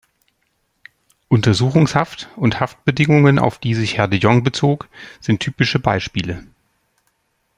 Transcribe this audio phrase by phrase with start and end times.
[1.27, 4.89] Untersuchungshaft und Haftbedingungen, auf die sich Herr de Jong bezog,
[5.19, 6.43] sind typische Beispiele.